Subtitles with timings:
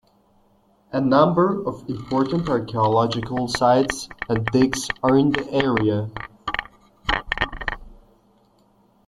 [0.91, 6.09] A number of important archeological sites and digs are in the area.